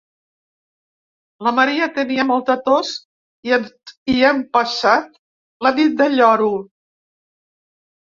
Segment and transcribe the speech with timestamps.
[1.47, 2.91] La Maria tenia molta tos
[3.51, 3.55] i
[4.33, 5.23] hem passat
[5.69, 6.53] la nit del lloro.